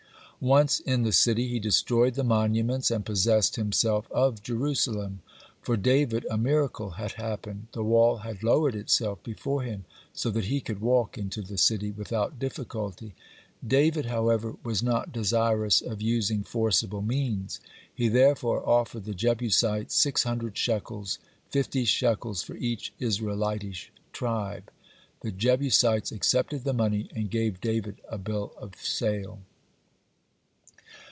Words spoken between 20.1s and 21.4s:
hundred shekels,